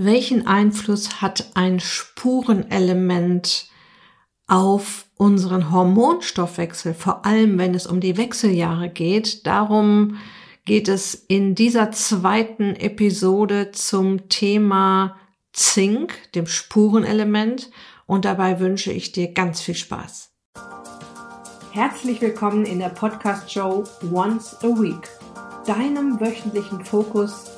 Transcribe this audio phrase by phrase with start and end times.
[0.00, 3.66] Welchen Einfluss hat ein Spurenelement
[4.46, 9.44] auf unseren Hormonstoffwechsel, vor allem wenn es um die Wechseljahre geht?
[9.44, 10.18] Darum
[10.64, 15.16] geht es in dieser zweiten Episode zum Thema
[15.52, 17.68] Zink, dem Spurenelement.
[18.06, 20.30] Und dabei wünsche ich dir ganz viel Spaß.
[21.72, 25.08] Herzlich willkommen in der Podcast-Show Once a Week,
[25.66, 27.57] deinem wöchentlichen Fokus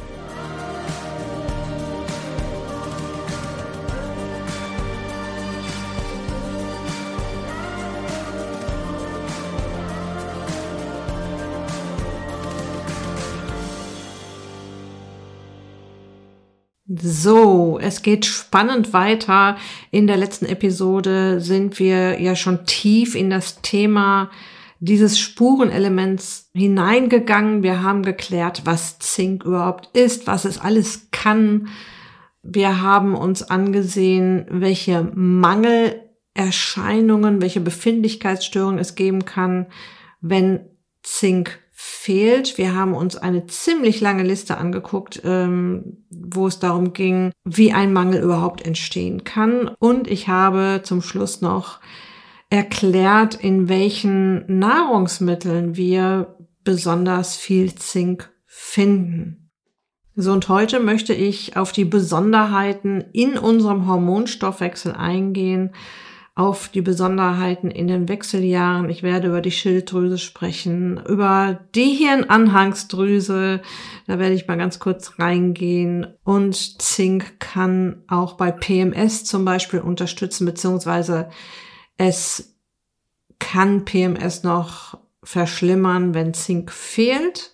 [17.03, 19.57] So, es geht spannend weiter.
[19.89, 24.29] In der letzten Episode sind wir ja schon tief in das Thema
[24.79, 27.63] dieses Spurenelements hineingegangen.
[27.63, 31.69] Wir haben geklärt, was Zink überhaupt ist, was es alles kann.
[32.43, 39.67] Wir haben uns angesehen, welche Mangelerscheinungen, welche Befindlichkeitsstörungen es geben kann,
[40.19, 40.65] wenn
[41.03, 42.59] Zink fehlt.
[42.59, 47.91] Wir haben uns eine ziemlich lange Liste angeguckt, ähm, wo es darum ging, wie ein
[47.91, 49.71] Mangel überhaupt entstehen kann.
[49.79, 51.79] Und ich habe zum Schluss noch
[52.51, 59.49] erklärt, in welchen Nahrungsmitteln wir besonders viel Zink finden.
[60.15, 65.71] So und heute möchte ich auf die Besonderheiten in unserem Hormonstoffwechsel eingehen
[66.33, 68.89] auf die Besonderheiten in den Wechseljahren.
[68.89, 73.61] Ich werde über die Schilddrüse sprechen, über die Hirnanhangsdrüse.
[74.07, 76.07] Da werde ich mal ganz kurz reingehen.
[76.23, 81.29] Und Zink kann auch bei PMS zum Beispiel unterstützen, beziehungsweise
[81.97, 82.55] es
[83.39, 87.51] kann PMS noch verschlimmern, wenn Zink fehlt.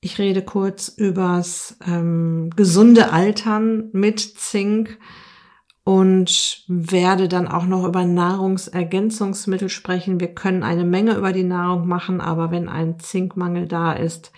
[0.00, 4.98] Ich rede kurz übers ähm, gesunde Altern mit Zink
[5.86, 10.18] und werde dann auch noch über Nahrungsergänzungsmittel sprechen.
[10.18, 14.32] Wir können eine Menge über die Nahrung machen, aber wenn ein Zinkmangel da ist,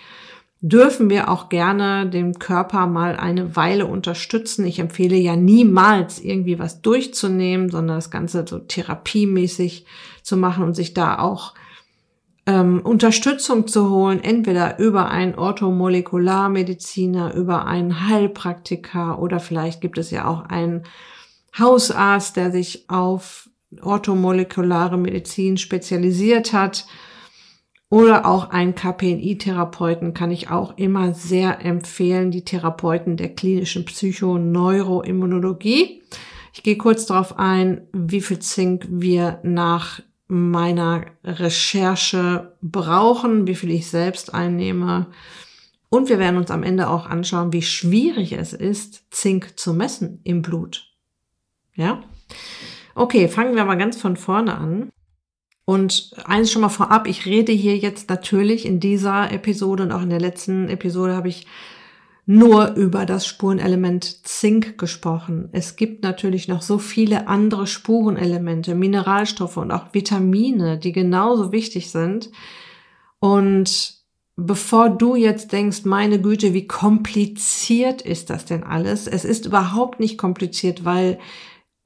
[0.60, 4.66] dürfen wir auch gerne den Körper mal eine Weile unterstützen.
[4.66, 9.86] Ich empfehle ja niemals irgendwie was durchzunehmen, sondern das Ganze so therapiemäßig
[10.22, 11.54] zu machen und sich da auch
[12.44, 20.10] ähm, Unterstützung zu holen, entweder über einen Orthomolekularmediziner, über einen Heilpraktiker oder vielleicht gibt es
[20.10, 20.82] ja auch einen
[21.56, 23.48] Hausarzt, der sich auf
[23.80, 26.86] orthomolekulare Medizin spezialisiert hat.
[27.90, 36.02] Oder auch ein KPNI-Therapeuten kann ich auch immer sehr empfehlen, die Therapeuten der klinischen Psychoneuroimmunologie.
[36.52, 43.70] Ich gehe kurz darauf ein, wie viel Zink wir nach meiner Recherche brauchen, wie viel
[43.70, 45.06] ich selbst einnehme.
[45.88, 50.20] Und wir werden uns am Ende auch anschauen, wie schwierig es ist, Zink zu messen
[50.24, 50.92] im Blut.
[51.78, 52.02] Ja?
[52.94, 54.90] Okay, fangen wir mal ganz von vorne an.
[55.64, 60.02] Und eins schon mal vorab, ich rede hier jetzt natürlich in dieser Episode und auch
[60.02, 61.46] in der letzten Episode habe ich
[62.26, 65.48] nur über das Spurenelement Zink gesprochen.
[65.52, 71.90] Es gibt natürlich noch so viele andere Spurenelemente, Mineralstoffe und auch Vitamine, die genauso wichtig
[71.90, 72.30] sind.
[73.20, 73.94] Und
[74.36, 79.06] bevor du jetzt denkst, meine Güte, wie kompliziert ist das denn alles?
[79.06, 81.18] Es ist überhaupt nicht kompliziert, weil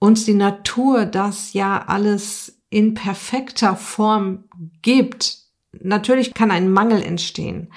[0.02, 4.42] uns die Natur das ja alles in perfekter Form
[4.82, 5.38] gibt.
[5.80, 7.68] Natürlich kann ein Mangel entstehen.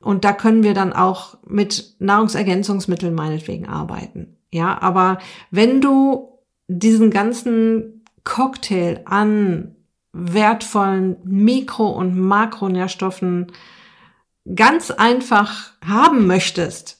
[0.00, 4.38] Und da können wir dann auch mit Nahrungsergänzungsmitteln meinetwegen arbeiten.
[4.50, 5.18] Ja, aber
[5.50, 9.76] wenn du diesen ganzen Cocktail an
[10.14, 13.52] wertvollen Mikro- und Makronährstoffen
[14.54, 16.99] ganz einfach haben möchtest,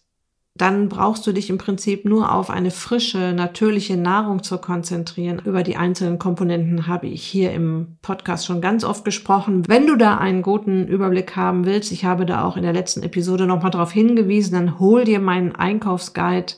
[0.61, 5.41] dann brauchst du dich im Prinzip nur auf eine frische, natürliche Nahrung zu konzentrieren.
[5.45, 9.67] Über die einzelnen Komponenten habe ich hier im Podcast schon ganz oft gesprochen.
[9.69, 13.03] Wenn du da einen guten Überblick haben willst, ich habe da auch in der letzten
[13.03, 16.55] Episode nochmal darauf hingewiesen, dann hol dir meinen Einkaufsguide,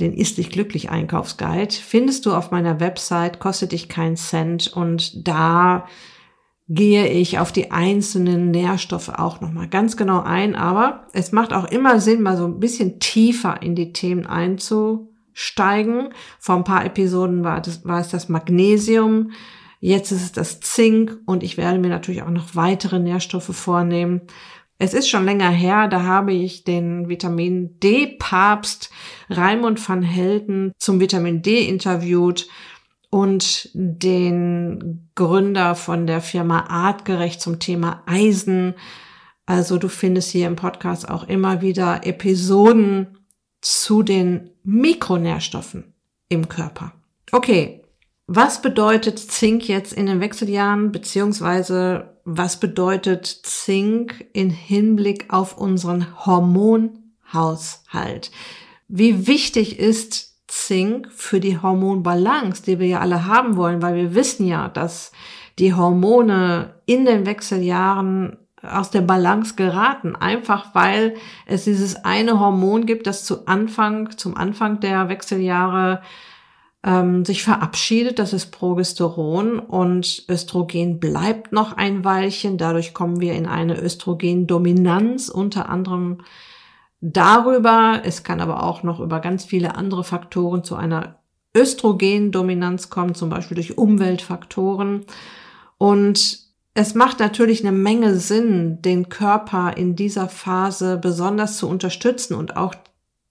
[0.00, 5.28] den Ist dich glücklich Einkaufsguide, findest du auf meiner Website, kostet dich keinen Cent und
[5.28, 5.86] da
[6.68, 10.54] gehe ich auf die einzelnen Nährstoffe auch nochmal ganz genau ein.
[10.54, 16.08] Aber es macht auch immer Sinn, mal so ein bisschen tiefer in die Themen einzusteigen.
[16.38, 19.32] Vor ein paar Episoden war, das, war es das Magnesium.
[19.80, 24.22] Jetzt ist es das Zink und ich werde mir natürlich auch noch weitere Nährstoffe vornehmen.
[24.78, 28.90] Es ist schon länger her, da habe ich den Vitamin D Papst
[29.30, 32.48] Raimund van Helden zum Vitamin D interviewt
[33.14, 38.74] und den Gründer von der Firma Artgerecht zum Thema Eisen.
[39.46, 43.18] Also du findest hier im Podcast auch immer wieder Episoden
[43.60, 45.94] zu den Mikronährstoffen
[46.28, 46.92] im Körper.
[47.30, 47.84] Okay,
[48.26, 56.26] was bedeutet Zink jetzt in den Wechseljahren, beziehungsweise was bedeutet Zink in Hinblick auf unseren
[56.26, 58.32] Hormonhaushalt?
[58.88, 64.14] Wie wichtig ist Zink für die Hormonbalance, die wir ja alle haben wollen, weil wir
[64.14, 65.10] wissen ja, dass
[65.58, 71.16] die Hormone in den Wechseljahren aus der Balance geraten, einfach weil
[71.46, 76.00] es dieses eine Hormon gibt, das zu Anfang, zum Anfang der Wechseljahre
[76.84, 82.58] ähm, sich verabschiedet, das ist Progesteron und Östrogen bleibt noch ein Weilchen.
[82.58, 86.18] Dadurch kommen wir in eine Östrogendominanz, unter anderem
[87.04, 88.00] darüber.
[88.04, 91.16] Es kann aber auch noch über ganz viele andere Faktoren zu einer
[91.56, 95.04] Östrogendominanz kommen, zum Beispiel durch Umweltfaktoren.
[95.78, 96.38] Und
[96.72, 102.56] es macht natürlich eine Menge Sinn, den Körper in dieser Phase besonders zu unterstützen und
[102.56, 102.74] auch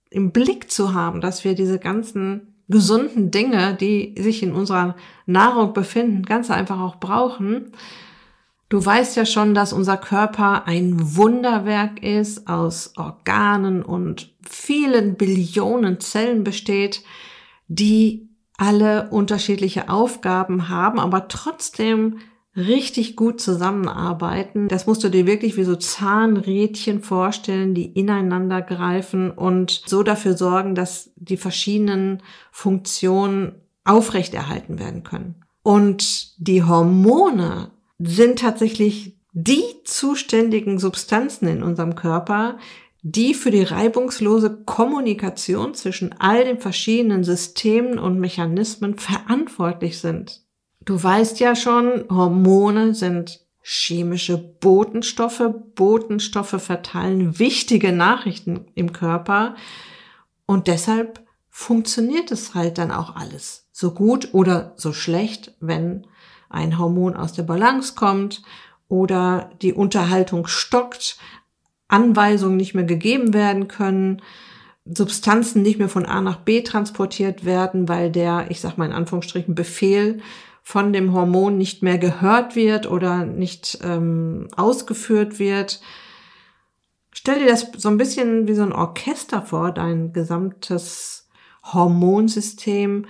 [0.08, 4.94] im Blick zu haben, dass wir diese ganzen gesunden Dinge, die sich in unserer
[5.26, 7.72] Nahrung befinden, ganz einfach auch brauchen.
[8.68, 16.00] Du weißt ja schon, dass unser Körper ein Wunderwerk ist, aus Organen und vielen Billionen
[16.00, 17.02] Zellen besteht,
[17.68, 22.18] die alle unterschiedliche Aufgaben haben, aber trotzdem
[22.56, 24.68] richtig gut zusammenarbeiten.
[24.68, 30.36] Das musst du dir wirklich wie so Zahnrädchen vorstellen, die ineinander greifen und so dafür
[30.36, 32.22] sorgen, dass die verschiedenen
[32.52, 35.44] Funktionen aufrechterhalten werden können.
[35.62, 37.70] Und die Hormone
[38.06, 42.58] sind tatsächlich die zuständigen Substanzen in unserem Körper,
[43.02, 50.42] die für die reibungslose Kommunikation zwischen all den verschiedenen Systemen und Mechanismen verantwortlich sind.
[50.84, 55.42] Du weißt ja schon, Hormone sind chemische Botenstoffe.
[55.74, 59.56] Botenstoffe verteilen wichtige Nachrichten im Körper
[60.46, 66.06] und deshalb funktioniert es halt dann auch alles so gut oder so schlecht, wenn
[66.54, 68.42] ein Hormon aus der Balance kommt
[68.88, 71.18] oder die Unterhaltung stockt,
[71.88, 74.22] Anweisungen nicht mehr gegeben werden können,
[74.84, 78.92] Substanzen nicht mehr von A nach B transportiert werden, weil der, ich sag mal in
[78.92, 80.20] Anführungsstrichen, Befehl
[80.62, 85.80] von dem Hormon nicht mehr gehört wird oder nicht ähm, ausgeführt wird.
[87.12, 91.28] Stell dir das so ein bisschen wie so ein Orchester vor, dein gesamtes
[91.62, 93.06] Hormonsystem,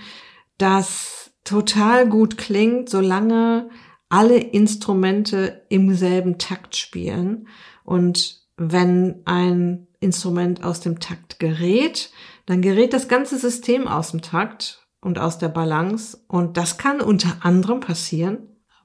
[0.59, 3.69] das total gut klingt, solange
[4.09, 7.49] alle Instrumente im selben Takt spielen.
[7.85, 12.11] Und wenn ein Instrument aus dem Takt gerät,
[12.47, 16.19] dann gerät das ganze System aus dem Takt und aus der Balance.
[16.29, 18.39] Und das kann unter anderem passieren,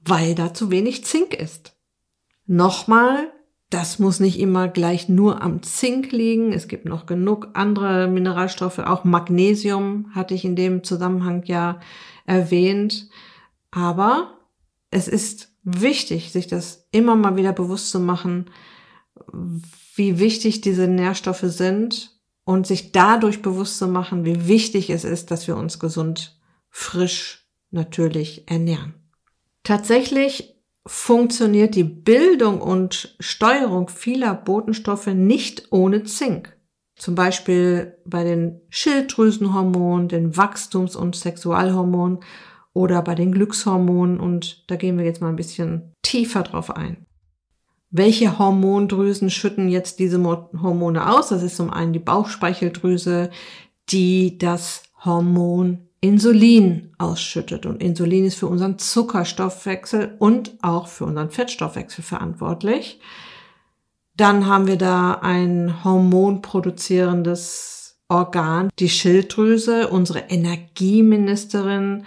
[0.04, 1.76] weil da zu wenig Zink ist.
[2.46, 3.30] Nochmal,
[3.68, 6.52] das muss nicht immer gleich nur am Zink liegen.
[6.52, 8.80] Es gibt noch genug andere Mineralstoffe.
[8.80, 11.78] Auch Magnesium hatte ich in dem Zusammenhang ja
[12.30, 13.08] erwähnt.
[13.72, 14.38] Aber
[14.90, 18.50] es ist wichtig, sich das immer mal wieder bewusst zu machen,
[19.94, 25.30] wie wichtig diese Nährstoffe sind und sich dadurch bewusst zu machen, wie wichtig es ist,
[25.30, 26.38] dass wir uns gesund,
[26.70, 28.94] frisch, natürlich ernähren.
[29.62, 30.54] Tatsächlich
[30.86, 36.56] funktioniert die Bildung und Steuerung vieler Botenstoffe nicht ohne Zink.
[37.00, 42.18] Zum Beispiel bei den Schilddrüsenhormonen, den Wachstums- und Sexualhormonen
[42.74, 44.20] oder bei den Glückshormonen.
[44.20, 47.06] Und da gehen wir jetzt mal ein bisschen tiefer drauf ein.
[47.90, 51.30] Welche Hormondrüsen schütten jetzt diese Hormone aus?
[51.30, 53.30] Das ist zum einen die Bauchspeicheldrüse,
[53.88, 57.64] die das Hormon Insulin ausschüttet.
[57.64, 63.00] Und Insulin ist für unseren Zuckerstoffwechsel und auch für unseren Fettstoffwechsel verantwortlich.
[64.20, 72.04] Dann haben wir da ein hormonproduzierendes Organ, die Schilddrüse, unsere Energieministerin,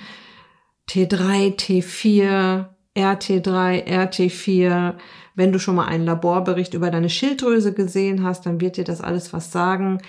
[0.88, 4.94] T3, T4, RT3, RT4,
[5.34, 9.02] wenn du schon mal einen Laborbericht über deine Schilddrüse gesehen hast, dann wird dir das
[9.02, 10.00] alles was sagen.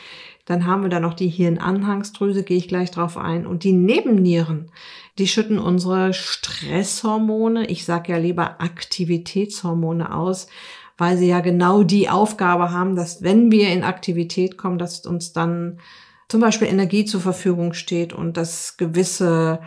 [0.45, 3.47] Dann haben wir da noch die Hirnanhangsdrüse, gehe ich gleich drauf ein.
[3.47, 4.71] Und die Nebennieren,
[5.17, 10.49] die schütten unsere Stresshormone, ich sage ja lieber Aktivitätshormone aus,
[10.97, 15.33] weil sie ja genau die Aufgabe haben, dass wenn wir in Aktivität kommen, dass uns
[15.33, 15.79] dann
[16.29, 19.61] zum Beispiel Energie zur Verfügung steht und dass gewisse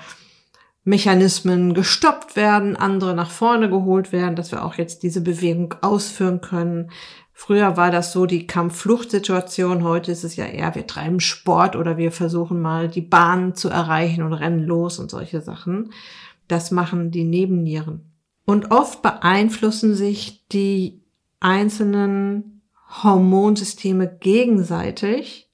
[0.83, 6.39] Mechanismen gestoppt werden, andere nach vorne geholt werden, dass wir auch jetzt diese Bewegung ausführen
[6.39, 6.91] können.
[7.33, 11.97] Früher war das so die Kampf-Flucht-Situation, heute ist es ja eher, wir treiben Sport oder
[11.97, 15.91] wir versuchen mal die Bahn zu erreichen und rennen los und solche Sachen.
[16.47, 18.13] Das machen die Nebennieren.
[18.45, 21.03] Und oft beeinflussen sich die
[21.39, 22.61] einzelnen
[23.03, 25.49] Hormonsysteme gegenseitig.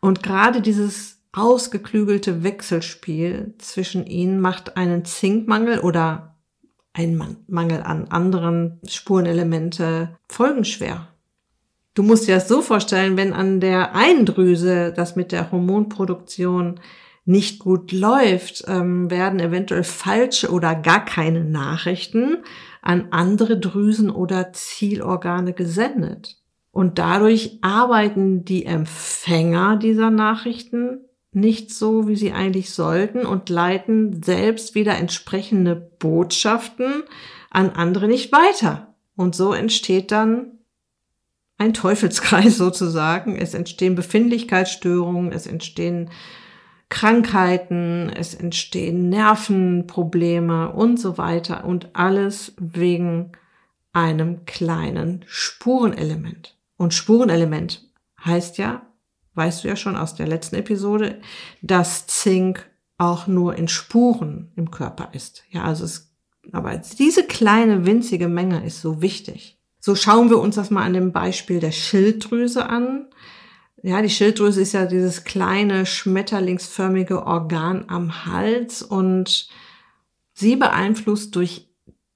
[0.00, 6.36] Und gerade dieses ausgeklügelte Wechselspiel zwischen ihnen macht einen Zinkmangel oder
[6.94, 11.08] ein Mangel an anderen Spurenelemente folgenschwer.
[11.92, 16.80] Du musst dir das so vorstellen, wenn an der einen Drüse das mit der Hormonproduktion
[17.26, 22.38] nicht gut läuft, ähm, werden eventuell falsche oder gar keine Nachrichten
[22.86, 26.36] an andere Drüsen oder Zielorgane gesendet.
[26.70, 31.00] Und dadurch arbeiten die Empfänger dieser Nachrichten
[31.32, 37.02] nicht so, wie sie eigentlich sollten und leiten selbst wieder entsprechende Botschaften
[37.50, 38.94] an andere nicht weiter.
[39.16, 40.60] Und so entsteht dann
[41.58, 43.34] ein Teufelskreis sozusagen.
[43.34, 46.10] Es entstehen Befindlichkeitsstörungen, es entstehen
[46.88, 53.32] Krankheiten, es entstehen Nervenprobleme und so weiter und alles wegen
[53.92, 56.56] einem kleinen Spurenelement.
[56.76, 57.88] Und Spurenelement
[58.24, 58.82] heißt ja,
[59.34, 61.20] weißt du ja schon aus der letzten Episode,
[61.62, 65.44] dass Zink auch nur in Spuren im Körper ist.
[65.50, 66.14] Ja, also es,
[66.52, 69.58] aber diese kleine winzige Menge ist so wichtig.
[69.80, 73.06] So schauen wir uns das mal an dem Beispiel der Schilddrüse an.
[73.82, 79.48] Ja, die Schilddrüse ist ja dieses kleine schmetterlingsförmige Organ am Hals und
[80.32, 81.68] sie beeinflusst durch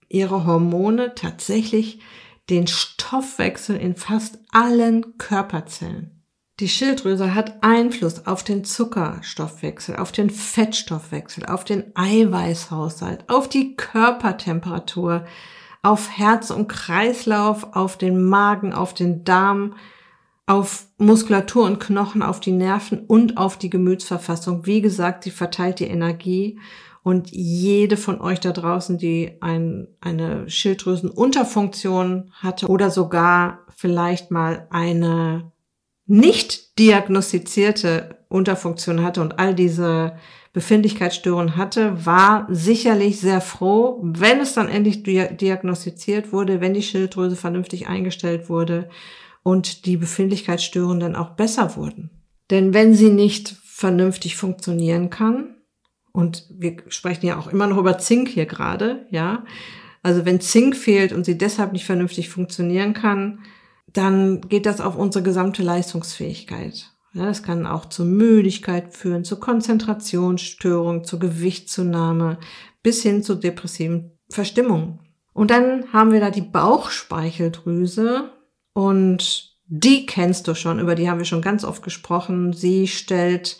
[0.09, 2.00] ihre Hormone tatsächlich
[2.49, 6.21] den Stoffwechsel in fast allen Körperzellen.
[6.59, 13.76] Die Schilddrüse hat Einfluss auf den Zuckerstoffwechsel, auf den Fettstoffwechsel, auf den Eiweißhaushalt, auf die
[13.76, 15.25] Körpertemperatur,
[15.83, 19.75] auf Herz und Kreislauf, auf den Magen, auf den Darm,
[20.47, 24.66] auf Muskulatur und Knochen, auf die Nerven und auf die Gemütsverfassung.
[24.66, 26.59] Wie gesagt, sie verteilt die Energie
[27.02, 34.66] und jede von euch da draußen, die ein, eine Schilddrüsenunterfunktion hatte oder sogar vielleicht mal
[34.70, 35.52] eine
[36.06, 40.16] nicht diagnostizierte Unterfunktion hatte und all diese
[40.52, 47.37] Befindlichkeitsstörungen hatte, war sicherlich sehr froh, wenn es dann endlich diagnostiziert wurde, wenn die Schilddrüse
[47.37, 48.88] vernünftig eingestellt wurde
[49.42, 52.11] und die Befindlichkeitsstörungen dann auch besser wurden.
[52.50, 55.56] Denn wenn sie nicht vernünftig funktionieren kann,
[56.12, 59.44] und wir sprechen ja auch immer noch über Zink hier gerade, ja,
[60.02, 63.40] also wenn Zink fehlt und sie deshalb nicht vernünftig funktionieren kann,
[63.92, 66.90] dann geht das auf unsere gesamte Leistungsfähigkeit.
[67.12, 72.38] Ja, das kann auch zur Müdigkeit führen, zur Konzentrationsstörung, zur Gewichtszunahme
[72.82, 75.00] bis hin zu depressiven Verstimmungen.
[75.32, 78.30] Und dann haben wir da die Bauchspeicheldrüse
[78.80, 82.54] und die kennst du schon, über die haben wir schon ganz oft gesprochen.
[82.54, 83.58] Sie stellt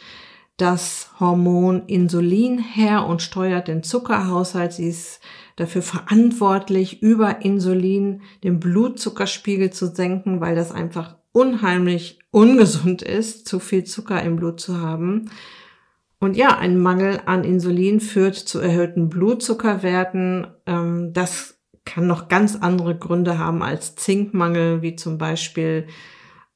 [0.57, 4.73] das Hormon Insulin her und steuert den Zuckerhaushalt.
[4.73, 5.21] Sie ist
[5.57, 13.61] dafür verantwortlich, über Insulin den Blutzuckerspiegel zu senken, weil das einfach unheimlich ungesund ist, zu
[13.61, 15.31] viel Zucker im Blut zu haben.
[16.19, 20.47] Und ja, ein Mangel an Insulin führt zu erhöhten Blutzuckerwerten.
[20.65, 25.87] Ähm, das kann noch ganz andere Gründe haben als Zinkmangel, wie zum Beispiel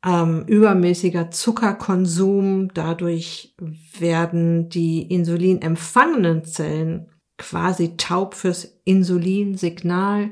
[0.05, 2.73] ähm, übermäßiger Zuckerkonsum.
[2.75, 3.55] Dadurch
[3.99, 10.31] werden die insulinempfangenen Zellen quasi taub fürs Insulinsignal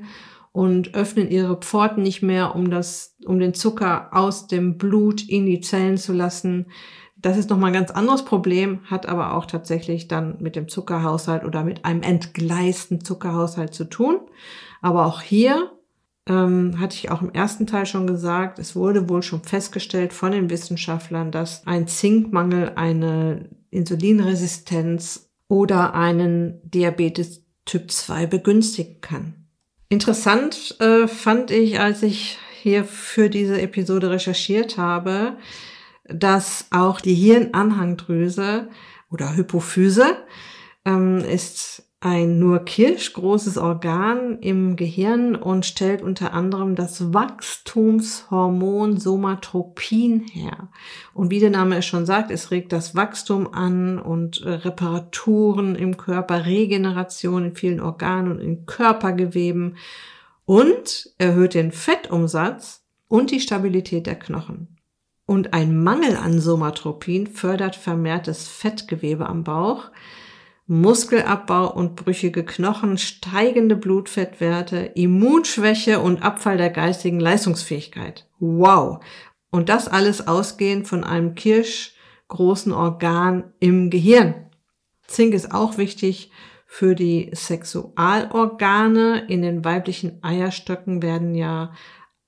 [0.52, 5.46] und öffnen ihre Pforten nicht mehr, um das, um den Zucker aus dem Blut in
[5.46, 6.66] die Zellen zu lassen.
[7.16, 11.44] Das ist nochmal ein ganz anderes Problem, hat aber auch tatsächlich dann mit dem Zuckerhaushalt
[11.44, 14.20] oder mit einem entgleisten Zuckerhaushalt zu tun.
[14.82, 15.72] Aber auch hier
[16.28, 20.32] ähm, hatte ich auch im ersten Teil schon gesagt, es wurde wohl schon festgestellt von
[20.32, 29.34] den Wissenschaftlern, dass ein Zinkmangel eine Insulinresistenz oder einen Diabetes Typ 2 begünstigen kann.
[29.88, 35.36] Interessant äh, fand ich, als ich hier für diese Episode recherchiert habe,
[36.04, 38.68] dass auch die Hirnanhangdrüse
[39.10, 40.16] oder Hypophyse
[40.84, 50.26] ähm, ist ein nur kirschgroßes Organ im Gehirn und stellt unter anderem das Wachstumshormon Somatropin
[50.26, 50.68] her.
[51.14, 55.96] Und wie der Name es schon sagt, es regt das Wachstum an und Reparaturen im
[55.96, 59.76] Körper, Regeneration in vielen Organen und in Körpergeweben
[60.44, 64.76] und erhöht den Fettumsatz und die Stabilität der Knochen.
[65.24, 69.92] Und ein Mangel an Somatropin fördert vermehrtes Fettgewebe am Bauch,
[70.66, 78.28] Muskelabbau und brüchige Knochen, steigende Blutfettwerte, Immunschwäche und Abfall der geistigen Leistungsfähigkeit.
[78.38, 79.04] Wow!
[79.50, 84.34] Und das alles ausgehend von einem kirschgroßen Organ im Gehirn.
[85.06, 86.30] Zink ist auch wichtig
[86.66, 89.26] für die Sexualorgane.
[89.28, 91.72] In den weiblichen Eierstöcken werden ja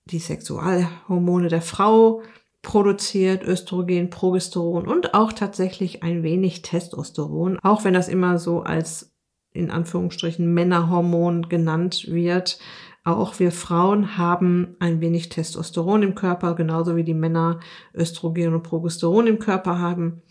[0.04, 2.22] die Sexualhormone der Frau
[2.64, 9.14] produziert, Östrogen, Progesteron und auch tatsächlich ein wenig Testosteron, auch wenn das immer so als
[9.52, 12.58] in Anführungsstrichen Männerhormon genannt wird.
[13.04, 17.60] Auch wir Frauen haben ein wenig Testosteron im Körper, genauso wie die Männer
[17.94, 20.22] Östrogen und Progesteron im Körper haben.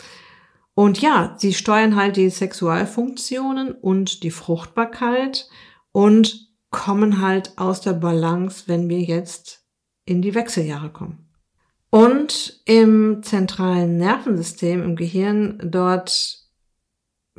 [0.75, 5.47] Und ja, sie steuern halt die Sexualfunktionen und die Fruchtbarkeit
[5.91, 9.63] und kommen halt aus der Balance, wenn wir jetzt
[10.05, 11.29] in die Wechseljahre kommen.
[11.93, 16.39] Und im zentralen Nervensystem, im Gehirn, dort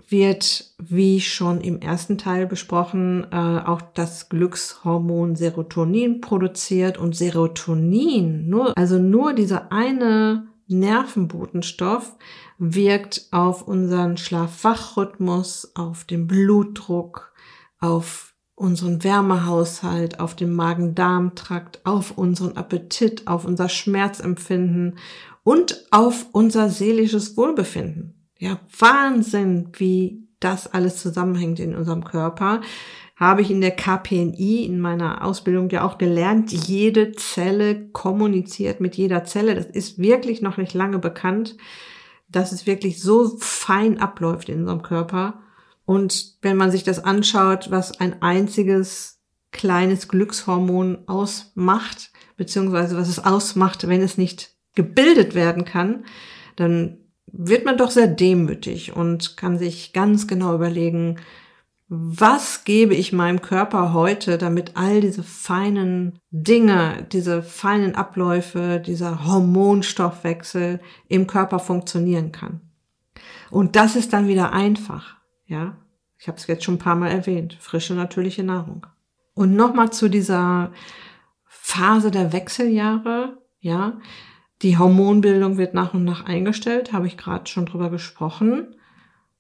[0.09, 6.99] wird, wie schon im ersten Teil besprochen, äh, auch das Glückshormon Serotonin produziert.
[6.99, 12.15] Und Serotonin, nur, also nur dieser eine Nervenbotenstoff
[12.57, 17.33] wirkt auf unseren Schlaf-Wach-Rhythmus, auf den Blutdruck,
[17.81, 24.99] auf unseren Wärmehaushalt, auf den Magen-Darm-Trakt, auf unseren Appetit, auf unser Schmerzempfinden
[25.43, 28.15] und auf unser seelisches Wohlbefinden.
[28.39, 32.61] Ja, Wahnsinn, wie das alles zusammenhängt in unserem Körper.
[33.17, 36.53] Habe ich in der KPNI in meiner Ausbildung ja auch gelernt.
[36.53, 39.55] Jede Zelle kommuniziert mit jeder Zelle.
[39.55, 41.57] Das ist wirklich noch nicht lange bekannt,
[42.29, 45.44] dass es wirklich so fein abläuft in unserem Körper.
[45.87, 49.21] Und wenn man sich das anschaut, was ein einziges
[49.53, 56.05] kleines Glückshormon ausmacht, beziehungsweise was es ausmacht, wenn es nicht gebildet werden kann,
[56.57, 61.17] dann wird man doch sehr demütig und kann sich ganz genau überlegen,
[61.89, 69.27] was gebe ich meinem Körper heute, damit all diese feinen Dinge, diese feinen Abläufe, dieser
[69.27, 72.61] Hormonstoffwechsel im Körper funktionieren kann.
[73.51, 75.19] Und das ist dann wieder einfach,
[75.55, 75.77] ja.
[76.19, 78.87] Ich habe es jetzt schon ein paar Mal erwähnt, frische natürliche Nahrung.
[79.35, 80.73] Und nochmal zu dieser
[81.47, 84.01] Phase der Wechseljahre, ja.
[84.63, 88.75] Die Hormonbildung wird nach und nach eingestellt, habe ich gerade schon drüber gesprochen.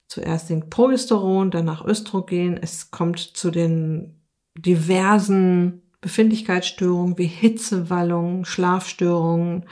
[0.06, 2.56] Zuerst sinkt Progesteron, danach Östrogen.
[2.56, 4.20] Es kommt zu den
[4.56, 9.66] diversen Befindlichkeitsstörungen wie Hitzewallungen, Schlafstörungen,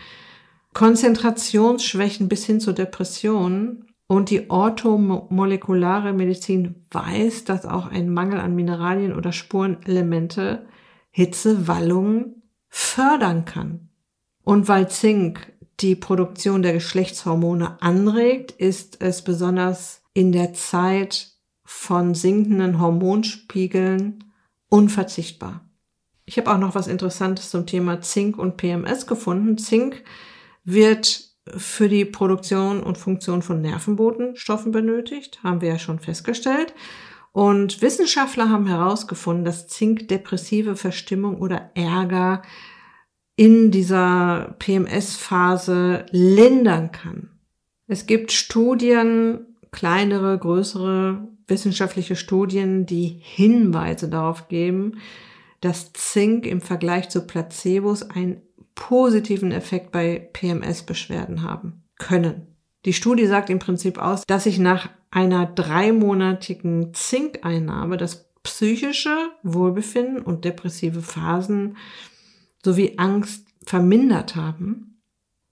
[0.72, 3.91] Konzentrationsschwächen bis hin zur Depression.
[4.12, 10.66] Und die orthomolekulare Medizin weiß, dass auch ein Mangel an Mineralien oder Spurenelemente
[11.10, 13.88] Hitzewallungen fördern kann.
[14.44, 21.30] Und weil Zink die Produktion der Geschlechtshormone anregt, ist es besonders in der Zeit
[21.64, 24.24] von sinkenden Hormonspiegeln
[24.68, 25.70] unverzichtbar.
[26.26, 29.56] Ich habe auch noch was Interessantes zum Thema Zink und PMS gefunden.
[29.56, 30.04] Zink
[30.64, 36.74] wird für die Produktion und Funktion von Nervenbotenstoffen benötigt, haben wir ja schon festgestellt.
[37.32, 42.42] Und Wissenschaftler haben herausgefunden, dass Zink depressive Verstimmung oder Ärger
[43.36, 47.30] in dieser PMS-Phase lindern kann.
[47.86, 54.98] Es gibt Studien, kleinere, größere wissenschaftliche Studien, die Hinweise darauf geben,
[55.60, 58.42] dass Zink im Vergleich zu Placebos einen
[58.74, 62.46] positiven Effekt bei PMS-Beschwerden haben können.
[62.84, 70.20] Die Studie sagt im Prinzip aus, dass sich nach einer dreimonatigen Zinkeinnahme das psychische Wohlbefinden
[70.20, 71.76] und depressive Phasen
[72.64, 75.00] sowie Angst vermindert haben.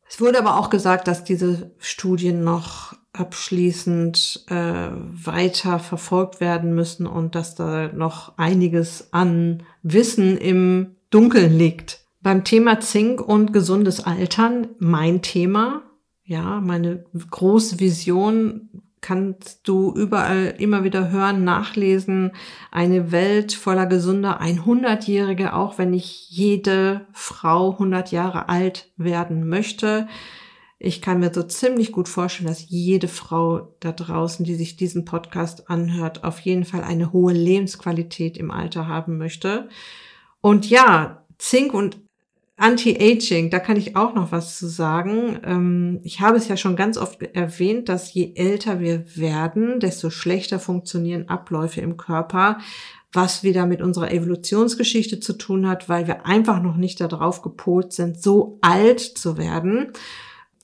[0.08, 7.06] Es wurde aber auch gesagt, dass diese Studien noch abschließend äh, weiter verfolgt werden müssen
[7.06, 12.04] und dass da noch einiges an Wissen im Dunkeln liegt.
[12.22, 15.82] Beim Thema Zink und gesundes Altern, mein Thema,
[16.22, 22.32] ja, meine große Vision kannst du überall immer wieder hören, nachlesen.
[22.70, 30.06] Eine Welt voller gesunder 100-Jährige, auch wenn nicht jede Frau 100 Jahre alt werden möchte.
[30.78, 35.04] Ich kann mir so ziemlich gut vorstellen, dass jede Frau da draußen, die sich diesen
[35.04, 39.68] Podcast anhört, auf jeden Fall eine hohe Lebensqualität im Alter haben möchte.
[40.40, 42.00] Und ja, Zink und
[42.60, 45.40] Anti-Aging, da kann ich auch noch was zu sagen.
[45.44, 50.10] Ähm, ich habe es ja schon ganz oft erwähnt, dass je älter wir werden, desto
[50.10, 52.58] schlechter funktionieren Abläufe im Körper,
[53.12, 57.92] was wieder mit unserer Evolutionsgeschichte zu tun hat, weil wir einfach noch nicht darauf gepolt
[57.92, 59.92] sind, so alt zu werden.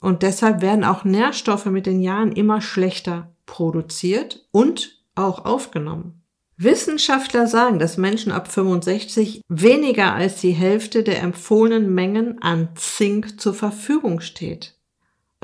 [0.00, 6.22] Und deshalb werden auch Nährstoffe mit den Jahren immer schlechter produziert und auch aufgenommen.
[6.59, 13.40] Wissenschaftler sagen, dass Menschen ab 65 weniger als die Hälfte der empfohlenen Mengen an Zink
[13.40, 14.75] zur Verfügung steht.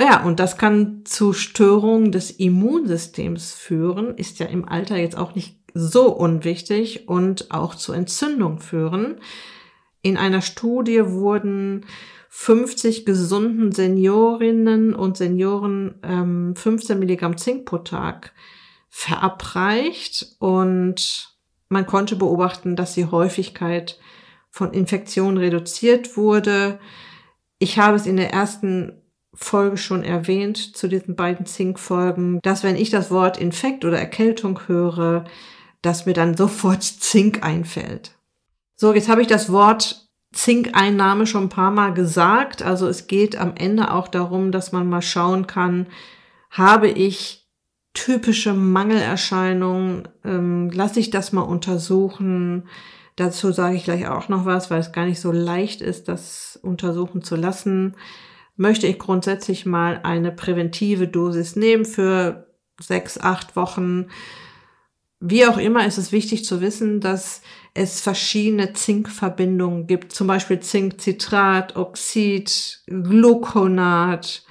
[0.00, 5.34] Ja, und das kann zu Störungen des Immunsystems führen, ist ja im Alter jetzt auch
[5.34, 9.16] nicht so unwichtig und auch zu Entzündung führen.
[10.00, 11.84] In einer Studie wurden
[12.30, 18.32] 50 gesunden Seniorinnen und Senioren ähm, 15 Milligramm Zink pro Tag
[18.94, 21.34] verabreicht und
[21.70, 23.98] man konnte beobachten, dass die Häufigkeit
[24.50, 26.78] von Infektionen reduziert wurde.
[27.58, 29.02] Ich habe es in der ersten
[29.32, 34.60] Folge schon erwähnt zu diesen beiden Zinkfolgen, dass wenn ich das Wort Infekt oder Erkältung
[34.68, 35.24] höre,
[35.80, 38.12] dass mir dann sofort Zink einfällt.
[38.76, 42.62] So, jetzt habe ich das Wort Zinkeinnahme schon ein paar Mal gesagt.
[42.62, 45.86] Also es geht am Ende auch darum, dass man mal schauen kann,
[46.50, 47.41] habe ich
[47.94, 50.08] typische Mangelerscheinungen.
[50.24, 52.68] Ähm, lass ich das mal untersuchen.
[53.16, 56.58] Dazu sage ich gleich auch noch was, weil es gar nicht so leicht ist, das
[56.62, 57.94] untersuchen zu lassen.
[58.56, 62.46] Möchte ich grundsätzlich mal eine präventive Dosis nehmen für
[62.80, 64.06] sechs, acht Wochen.
[65.20, 67.42] Wie auch immer ist es wichtig zu wissen, dass
[67.74, 74.44] es verschiedene Zinkverbindungen gibt, zum Beispiel Zinkcitrat, Oxid, Gluconat,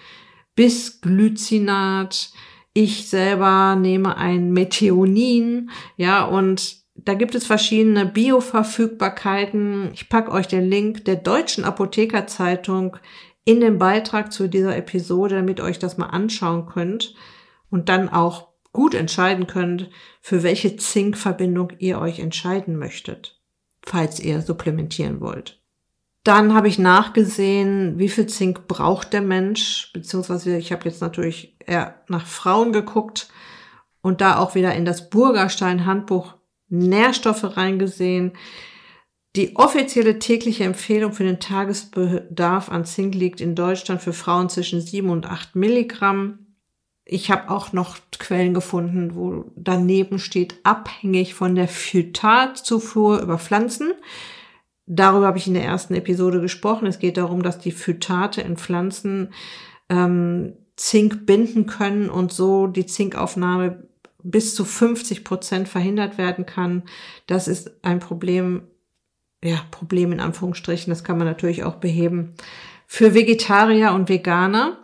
[0.56, 2.32] Bisglycinat,
[2.74, 9.92] ich selber nehme ein Methionin, ja, und da gibt es verschiedene Bioverfügbarkeiten.
[9.94, 12.98] Ich packe euch den Link der Deutschen Apothekerzeitung
[13.44, 17.16] in den Beitrag zu dieser Episode, damit ihr euch das mal anschauen könnt
[17.70, 19.90] und dann auch gut entscheiden könnt,
[20.22, 23.42] für welche Zinkverbindung ihr euch entscheiden möchtet,
[23.84, 25.61] falls ihr supplementieren wollt.
[26.24, 31.56] Dann habe ich nachgesehen, wie viel Zink braucht der Mensch, beziehungsweise ich habe jetzt natürlich
[31.66, 33.30] eher nach Frauen geguckt
[34.02, 36.36] und da auch wieder in das Burgerstein Handbuch
[36.70, 38.34] Nährstoffe reingesehen.
[39.36, 44.82] Die offizielle tägliche Empfehlung für den Tagesbedarf an Zink liegt in Deutschland für Frauen zwischen
[44.82, 46.58] 7 und 8 Milligramm.
[47.04, 53.94] Ich habe auch noch Quellen gefunden, wo daneben steht, abhängig von der Phytatzufuhr über Pflanzen.
[54.94, 56.86] Darüber habe ich in der ersten Episode gesprochen.
[56.86, 59.30] Es geht darum, dass die Phytate in Pflanzen
[59.88, 63.88] ähm, Zink binden können und so die Zinkaufnahme
[64.22, 66.84] bis zu 50 Prozent verhindert werden kann.
[67.26, 68.64] Das ist ein Problem,
[69.42, 70.92] ja, Problem in Anführungsstrichen.
[70.92, 72.34] Das kann man natürlich auch beheben.
[72.86, 74.78] Für Vegetarier und Veganer.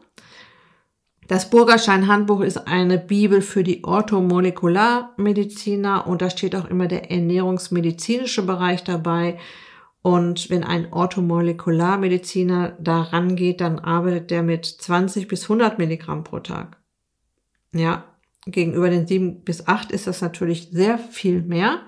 [1.28, 7.12] Das Burgerschein Handbuch ist eine Bibel für die Orthomolekularmediziner und da steht auch immer der
[7.12, 9.38] ernährungsmedizinische Bereich dabei.
[10.02, 16.40] Und wenn ein Orthomolekularmediziner da rangeht, dann arbeitet der mit 20 bis 100 Milligramm pro
[16.40, 16.78] Tag.
[17.74, 18.06] Ja,
[18.46, 21.82] gegenüber den 7 bis 8 ist das natürlich sehr viel mehr.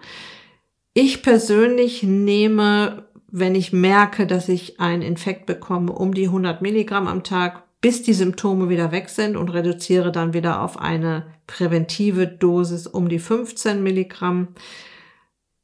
[0.93, 7.07] Ich persönlich nehme, wenn ich merke, dass ich einen Infekt bekomme, um die 100 Milligramm
[7.07, 12.27] am Tag, bis die Symptome wieder weg sind und reduziere dann wieder auf eine präventive
[12.27, 14.49] Dosis um die 15 Milligramm.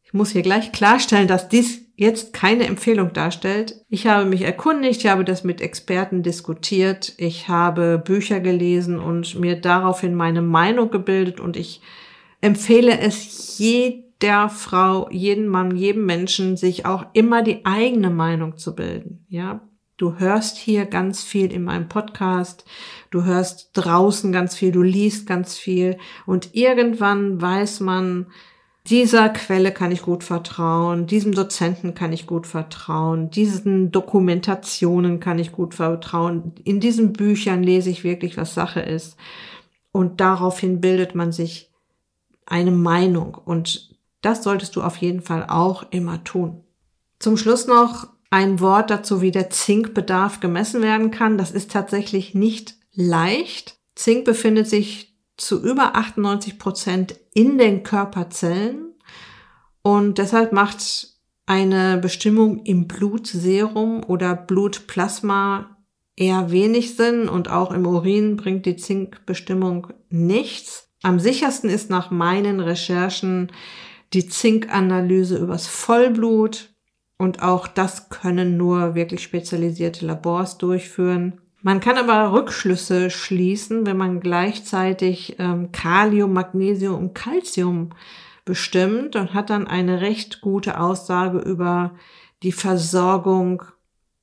[0.03, 3.85] Ich muss hier gleich klarstellen, dass dies jetzt keine Empfehlung darstellt.
[3.89, 9.39] Ich habe mich erkundigt, ich habe das mit Experten diskutiert, ich habe Bücher gelesen und
[9.39, 11.81] mir daraufhin meine Meinung gebildet und ich
[12.41, 18.75] empfehle es jeder Frau, jeden Mann, jedem Menschen, sich auch immer die eigene Meinung zu
[18.75, 19.25] bilden.
[19.29, 19.61] Ja,
[19.97, 22.65] du hörst hier ganz viel in meinem Podcast,
[23.09, 28.27] du hörst draußen ganz viel, du liest ganz viel und irgendwann weiß man,
[28.87, 35.39] dieser Quelle kann ich gut vertrauen, diesem Dozenten kann ich gut vertrauen, diesen Dokumentationen kann
[35.39, 39.17] ich gut vertrauen, in diesen Büchern lese ich wirklich, was Sache ist.
[39.91, 41.71] Und daraufhin bildet man sich
[42.45, 43.35] eine Meinung.
[43.35, 46.63] Und das solltest du auf jeden Fall auch immer tun.
[47.17, 51.37] Zum Schluss noch ein Wort dazu, wie der Zinkbedarf gemessen werden kann.
[51.37, 53.77] Das ist tatsächlich nicht leicht.
[53.95, 58.93] Zink befindet sich zu über 98 Prozent in den Körperzellen
[59.81, 65.77] und deshalb macht eine Bestimmung im Blutserum oder Blutplasma
[66.15, 70.89] eher wenig Sinn und auch im Urin bringt die Zinkbestimmung nichts.
[71.03, 73.51] Am sichersten ist nach meinen Recherchen
[74.13, 76.73] die Zinkanalyse übers Vollblut
[77.17, 81.41] und auch das können nur wirklich spezialisierte Labors durchführen.
[81.65, 87.89] Man kann aber Rückschlüsse schließen, wenn man gleichzeitig ähm, Kalium, Magnesium und Calcium
[88.45, 91.95] bestimmt und hat dann eine recht gute Aussage über
[92.43, 93.63] die Versorgung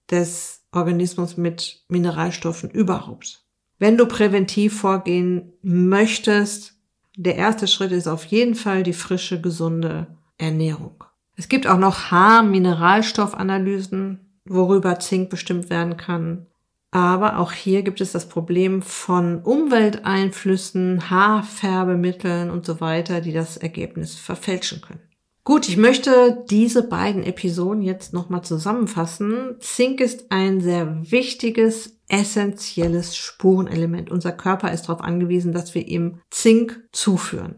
[0.09, 3.45] des Organismus mit Mineralstoffen überhaupt.
[3.81, 6.77] Wenn du präventiv vorgehen möchtest,
[7.17, 10.07] der erste Schritt ist auf jeden Fall die frische, gesunde
[10.39, 11.03] Ernährung.
[11.35, 16.47] Es gibt auch noch Haar-Mineralstoffanalysen, worüber Zink bestimmt werden kann.
[16.93, 23.57] Aber auch hier gibt es das Problem von Umwelteinflüssen, Haarfärbemitteln und so weiter, die das
[23.57, 25.01] Ergebnis verfälschen können.
[25.43, 29.57] Gut, ich möchte diese beiden Episoden jetzt nochmal zusammenfassen.
[29.59, 34.11] Zink ist ein sehr wichtiges, essentielles Spurenelement.
[34.11, 37.57] Unser Körper ist darauf angewiesen, dass wir ihm Zink zuführen.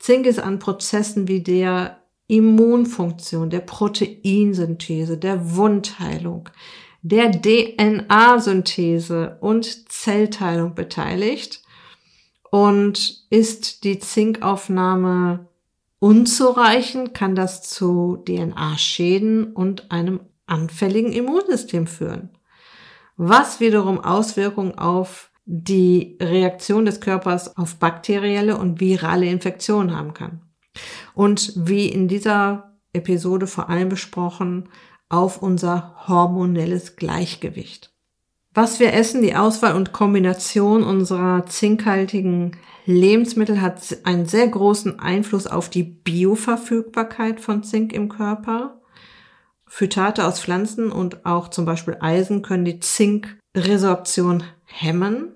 [0.00, 6.50] Zink ist an Prozessen wie der Immunfunktion, der Proteinsynthese, der Wundheilung,
[7.04, 11.62] der DNA-Synthese und Zellteilung beteiligt
[12.50, 15.50] und ist die Zinkaufnahme
[15.98, 22.30] unzureichend, kann das zu DNA-Schäden und einem anfälligen Immunsystem führen,
[23.18, 30.40] was wiederum Auswirkungen auf die Reaktion des Körpers auf bakterielle und virale Infektionen haben kann.
[31.12, 34.70] Und wie in dieser Episode vor allem besprochen,
[35.14, 37.92] auf unser hormonelles Gleichgewicht.
[38.52, 45.46] Was wir essen, die Auswahl und Kombination unserer zinkhaltigen Lebensmittel hat einen sehr großen Einfluss
[45.46, 48.80] auf die Bioverfügbarkeit von Zink im Körper.
[49.66, 55.32] Phytate aus Pflanzen und auch zum Beispiel Eisen können die Zinkresorption hemmen,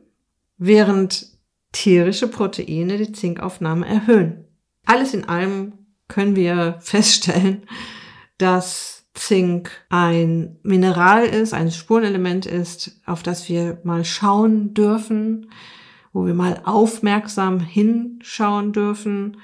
[0.58, 1.26] während
[1.72, 4.44] tierische Proteine die Zinkaufnahme erhöhen.
[4.86, 5.72] Alles in allem
[6.08, 7.62] können wir feststellen,
[8.38, 15.50] dass Zink ein Mineral ist, ein Spurenelement ist, auf das wir mal schauen dürfen,
[16.12, 19.38] wo wir mal aufmerksam hinschauen dürfen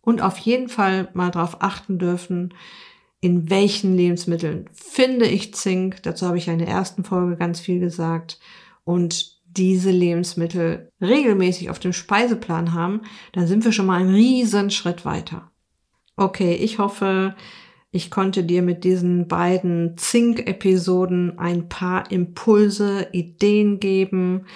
[0.00, 2.54] und auf jeden Fall mal darauf achten dürfen,
[3.20, 6.02] in welchen Lebensmitteln finde ich Zink.
[6.02, 8.40] Dazu habe ich in der ersten Folge ganz viel gesagt.
[8.84, 13.02] Und diese Lebensmittel regelmäßig auf dem Speiseplan haben,
[13.32, 15.50] dann sind wir schon mal einen riesen Schritt weiter.
[16.16, 17.34] Okay, ich hoffe,
[17.92, 24.46] ich konnte dir mit diesen beiden Zink-Episoden ein paar Impulse, Ideen geben,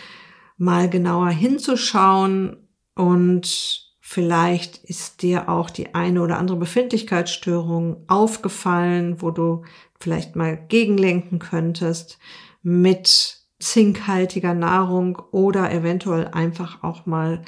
[0.56, 2.56] mal genauer hinzuschauen
[2.94, 9.64] und vielleicht ist dir auch die eine oder andere Befindlichkeitsstörung aufgefallen, wo du
[9.98, 12.18] vielleicht mal gegenlenken könntest
[12.62, 17.42] mit zinkhaltiger Nahrung oder eventuell einfach auch mal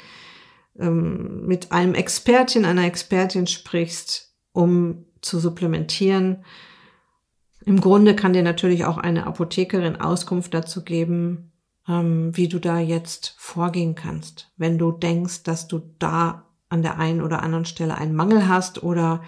[0.77, 6.43] ähm, mit einem Expertin, einer Expertin sprichst, um zu supplementieren.
[7.65, 11.51] Im Grunde kann dir natürlich auch eine Apothekerin Auskunft dazu geben,
[11.87, 16.97] ähm, wie du da jetzt vorgehen kannst, wenn du denkst, dass du da an der
[16.97, 19.23] einen oder anderen Stelle einen Mangel hast oder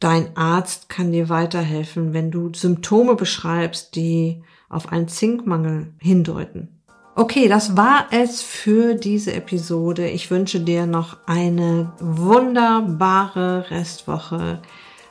[0.00, 6.77] dein Arzt kann dir weiterhelfen, wenn du Symptome beschreibst, die auf einen Zinkmangel hindeuten.
[7.18, 10.08] Okay, das war es für diese Episode.
[10.08, 14.60] Ich wünsche dir noch eine wunderbare Restwoche.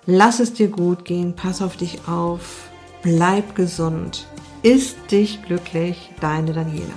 [0.05, 2.69] Lass es dir gut gehen, pass auf dich auf,
[3.03, 4.25] bleib gesund,
[4.63, 6.93] ist dich glücklich, deine Daniela.